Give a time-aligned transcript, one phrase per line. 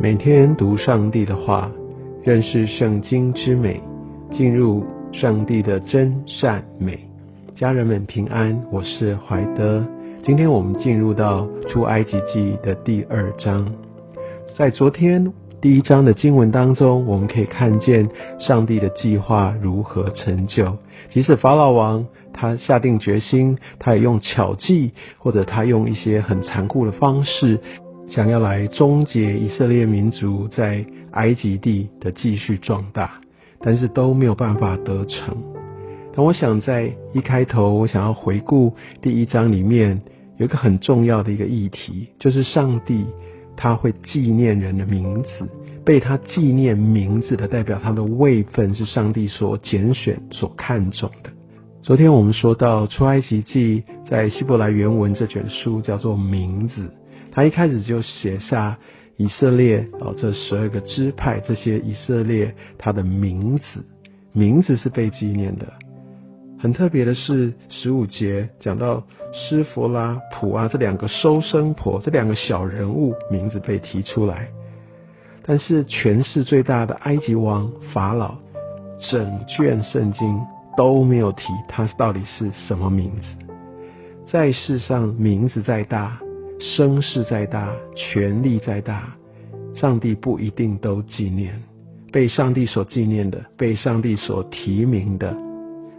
[0.00, 1.68] 每天读上帝的话，
[2.22, 3.82] 认识圣经之美，
[4.30, 6.96] 进入上帝的真善美。
[7.56, 9.84] 家人们平安，我是怀德。
[10.22, 13.74] 今天我们进入到出埃及记的第二章。
[14.56, 18.08] 在昨天第一章的经文当中，我们可以看见
[18.38, 20.76] 上帝的计划如何成就。
[21.10, 27.58] 即使法老王他下定决心，他也用巧计，或者他用一些很残酷的方式。
[28.10, 33.20] 想要来终结以色列民族在埃及地的继续壮大，
[33.60, 35.36] 但是都没有办法得成。
[36.14, 40.00] 但我想在一开头，我想要回顾第一章里面
[40.38, 43.04] 有一个很重要的一个议题，就是上帝
[43.56, 45.46] 他会纪念人的名字，
[45.84, 51.30] 被他纪念名字的代表，他的位分是上帝所拣选、所看重的。
[51.82, 56.90] 昨天我们说到出埃及记，在希伯来原文这卷书叫做名字。
[57.38, 58.76] 他一开始就写下
[59.16, 63.84] 以色列哦，这十二个支派，这些以色列他的名字，
[64.32, 65.72] 名字是被纪念的。
[66.58, 74.48] 很特别的是，十五节讲到施弗拉、普啊这两个收生婆，这两个小人物名字被提出来，
[75.46, 78.34] 但是权势最大的埃及王法老，
[79.12, 80.40] 整卷圣经
[80.76, 83.28] 都没有提他到底是什么名字。
[84.26, 86.18] 在世上，名字再大。
[86.58, 89.16] 声势再大，权力再大，
[89.74, 91.54] 上帝不一定都纪念。
[92.10, 95.36] 被上帝所纪念的，被上帝所提名的，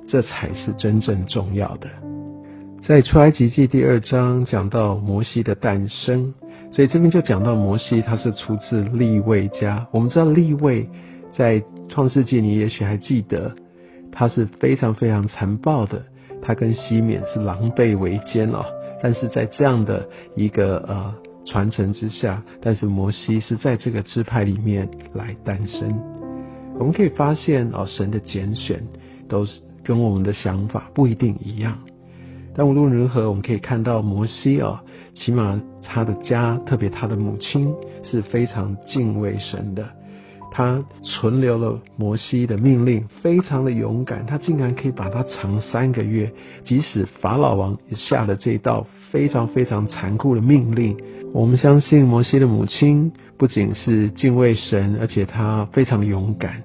[0.07, 1.87] 这才是真正重要的。
[2.81, 6.33] 在出埃及记第二章讲到摩西的诞生，
[6.71, 9.85] 所以这边就讲到摩西他是出自利未家。
[9.91, 10.89] 我们知道利未
[11.31, 13.53] 在创世纪，你也许还记得，
[14.11, 16.03] 他是非常非常残暴的，
[16.41, 18.65] 他跟西缅是狼狈为奸哦。
[19.01, 21.13] 但是在这样的一个呃
[21.45, 25.89] 传承之下，但是摩西是在这个支派里面来诞生。
[26.77, 28.81] 我们可以发现哦，神的拣选
[29.27, 31.77] 都是跟我们的想法不一定一样。
[32.55, 34.79] 但无论如何，我们可以看到摩西哦，
[35.13, 37.73] 起码他的家，特别他的母亲
[38.03, 39.87] 是非常敬畏神的。
[40.51, 44.25] 他存留了摩西的命令，非常的勇敢。
[44.25, 46.31] 他竟然可以把它藏三个月，
[46.65, 50.97] 即使法老王也下了这道非常非常残酷的命令。
[51.33, 56.63] 我们相信摩西的母亲不仅是敬畏神，而且他非常勇敢，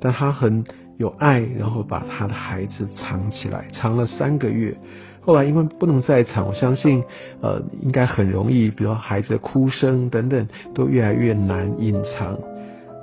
[0.00, 0.64] 但他很
[0.98, 4.76] 有爱，然后把他的孩子藏起来，藏了三个月。
[5.22, 7.04] 后来因为不能再藏，我相信
[7.40, 12.36] 呃应该很容易，比如孩子的哭声等等，都越来越难隐藏。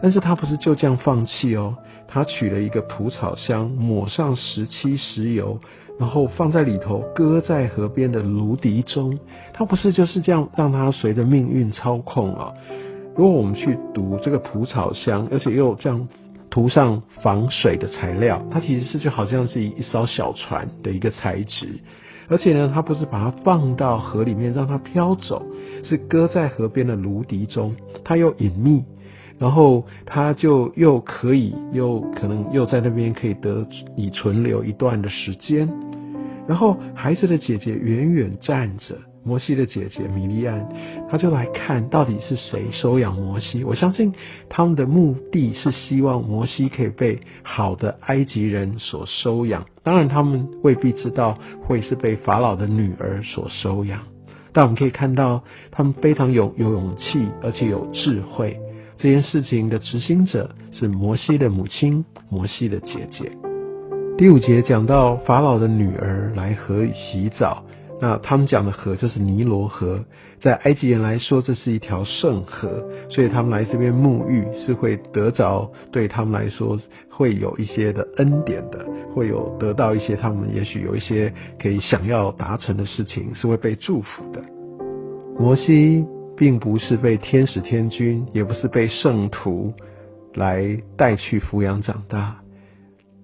[0.01, 1.75] 但是他不是就这样放弃哦，
[2.07, 5.59] 他取了一个蒲草箱，抹上十七石油，
[5.99, 9.17] 然后放在里头，搁在河边的芦荻中。
[9.53, 12.53] 他不是就是这样让他随着命运操控啊？
[13.15, 16.07] 如果我们去读这个蒲草箱，而且又这样
[16.51, 21.79] 涂上防水的材料，它其实是就好像是一艘小船的一个材质。
[22.29, 25.43] 而且呢，他不是把它放到河里面让它飘走，
[25.83, 28.83] 是搁在河边的芦荻中，它又隐秘。
[29.39, 35.69] 然后他就又可以又可能又在那边可以得以存留一段的时间。
[36.47, 40.65] 然后孩子的姐姐远远站着，摩西的姐姐米利安，
[41.09, 43.65] 他就来看到底是谁收养摩西。
[43.65, 44.13] 我相信
[44.47, 49.65] 他们的目的是希望摩西可以被好的埃及人所收养。
[49.83, 53.99] 当然他们未必知道会是被法老的女儿所收养。
[54.53, 58.57] 但我们可以看到他们非常有有勇气，而且有智慧。
[58.97, 63.31] 这件事情的执行者是摩西的母亲，摩西的姐姐。
[64.17, 67.63] 第五节讲到法老的女儿来河洗澡，
[68.01, 70.03] 那他们讲的河就是尼罗河，
[70.41, 81.31] 在埃及人来说，这是一条圣河，所以他们来这边沐浴是会得着对他们来说会有一些的恩典的，会有得到一些他们也许有一些
[81.61, 84.41] 可以想要达成的事情，是会被祝福的。
[85.37, 86.03] 摩西。
[86.37, 89.73] 并不是被天使天君，也不是被圣徒
[90.35, 92.37] 来带去抚养长大，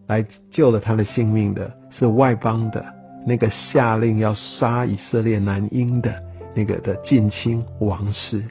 [0.08, 2.84] 来救了他的性命的，是外邦的
[3.28, 6.12] 那个下令要杀以色列男婴的
[6.56, 8.44] 那个的近亲王室。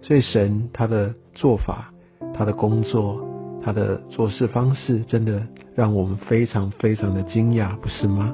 [0.00, 1.92] 所以神他的做法、
[2.32, 3.20] 他的工作、
[3.64, 5.42] 他的做事方式，真的
[5.74, 8.32] 让我们非常非常的惊讶，不是吗？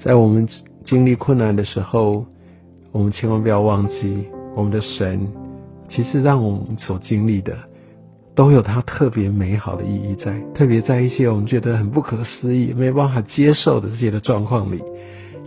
[0.00, 0.48] 在我们
[0.84, 2.24] 经历困难的时候，
[2.92, 4.28] 我们千万不要忘记。
[4.58, 5.28] 我们的神，
[5.88, 7.56] 其实让我们所经历的，
[8.34, 10.36] 都有它特别美好的意义在。
[10.52, 14.82] 特别在一些我们觉得很不可思议、没办法接受的这些的状况里，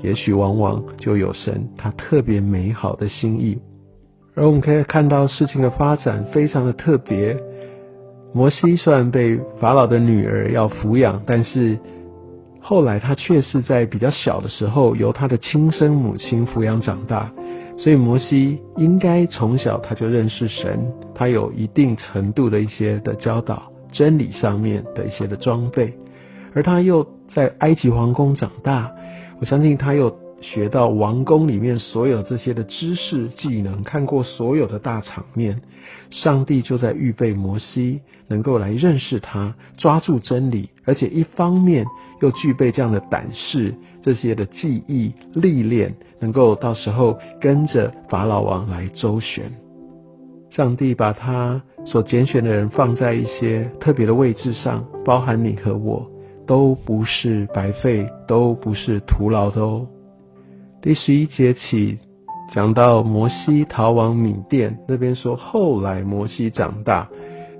[0.01, 3.59] 也许往往就有神他特别美好的心意，
[4.33, 7.37] 而我们可以看到事情的发展非常的特别。
[8.33, 11.77] 摩西虽然被法老的女儿要抚养，但是
[12.61, 17.29] 后来他却是在比较小的时候由他的亲生母亲抚养长大。
[17.81, 20.79] 所以摩西应该从小他就认识神，
[21.15, 25.91] 他有一定程度的一些的教导，真理上面的一些的装备，
[26.53, 28.91] 而他又在埃及皇宫长大，
[29.39, 30.15] 我相信他又。
[30.41, 35.61] 学到王宫里面所有这些的知识技能，看过所有的大场面，
[36.09, 41.85] 上帝就在预备摩西能够来认识他，抓住真理，而且一方面
[42.21, 49.51] 又具备这样的胆识，这些的记忆历练，能够到时候跟着法老王来周旋。
[50.49, 56.05] 上帝把他所拣选的人放在一些特别的位置上，包含你和我，
[56.45, 59.87] 都不是白费，都不是徒劳的哦。
[60.81, 61.99] 第十一节起
[62.51, 67.07] 讲到摩西逃往缅甸那边，说后来摩西长大，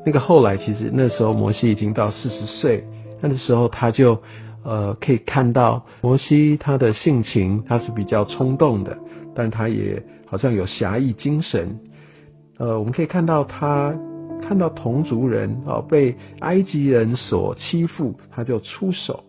[0.03, 2.83] 那个后来其实那时候摩西已经到四十岁，
[3.21, 4.19] 那个时候他就
[4.63, 8.97] 呃可以看到摩西他的性情他是比较冲动的，
[9.35, 11.79] 但他也好像有侠义精神，
[12.57, 13.95] 呃我们可以看到他
[14.41, 19.23] 看到同族人啊被埃及人所欺负，他就出手，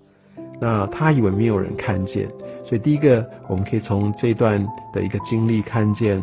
[0.62, 2.26] 那他以为没有人看见。
[2.72, 6.22] 所以，第一个，我们可以从这段的一个经历看见，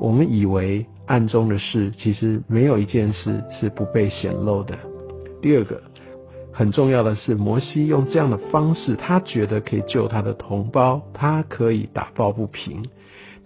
[0.00, 4.76] 我们以为暗中的事，其实没有一件事是不被显露的。
[5.40, 5.80] 第二个，
[6.52, 12.84] 很重要的是，摩西用这样的方式，他觉得可以救他的同胞，他可以打抱不平。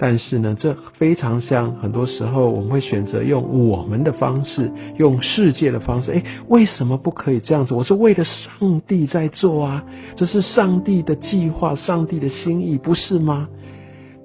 [0.00, 6.12] 但是呢，这非常像很多时候我们会选择用我们的方式，用世界的方式。
[6.12, 7.74] 诶，为什么不可以这样子？
[7.74, 9.84] 我是为了上帝在做啊，
[10.18, 13.48] 这是上帝的计划，上帝的心意，不是吗？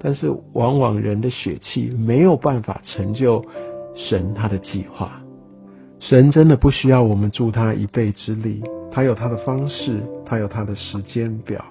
[0.01, 3.45] 但是往往人的血气没有办法成就
[3.95, 5.21] 神他的计划。
[5.99, 11.63] 神真的不需要我们助他一臂之力，他有他的方式，他有他的时间表。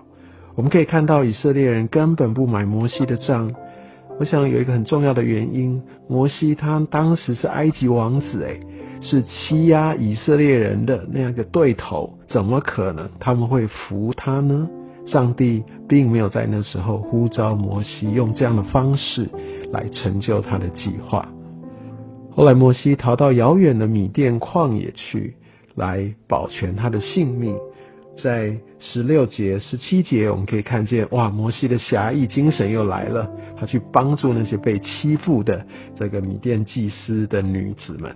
[0.54, 3.52] 我们可以看到以色列人根本不买摩西的账。
[4.20, 8.60] 我想有一个很重要的原因，摩西他当时是埃及王子，诶，
[9.02, 14.68] 是欺压以色列人的那样一个对头，怎么可能他们会服他呢？
[15.04, 19.28] 上帝并没有在那时候呼召摩西用这样的方式
[19.72, 21.28] 来成就他的计划。
[22.30, 25.34] 后来摩西逃到遥远的米甸旷野去，
[25.74, 27.56] 来保全他的性命。
[28.22, 33.28] 在十六节、十七节，我们可以看见，哇，摩西的侠义精神又来了，
[33.58, 35.66] 他去帮助那些被欺负的
[35.96, 38.14] 这个米甸祭司的女子们。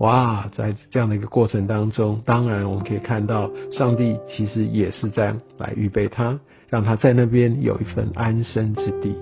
[0.00, 9.14] 哇，在这样的一个过程当中，当然我们可以看到，上帝其实也是这样来预备他，让他在那边有一份安身之地。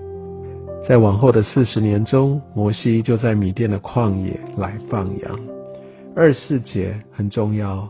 [0.87, 5.37] 在往后的四十年中，摩西就在米甸的旷野来放羊。
[6.15, 7.89] 二四节很重要。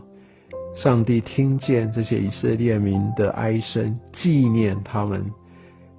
[0.74, 5.24] 上帝听见这些以色列民的哀声，纪念他们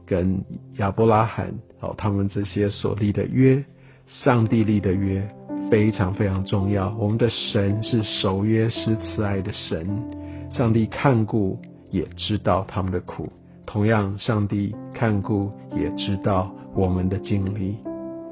[0.06, 0.44] 跟
[0.78, 3.64] 亚伯拉罕哦，他们这些所立的约，
[4.08, 5.26] 上帝立的约
[5.72, 6.94] 非常非常重要。
[7.00, 9.88] 我们的神是守约施慈爱的神，
[10.50, 11.58] 上帝看顾
[11.90, 13.30] 也知道他们的苦，
[13.66, 17.78] 同样上帝看顾也知道我们的经历。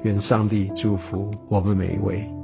[0.02, 2.39] 愿上帝祝福我们每一位。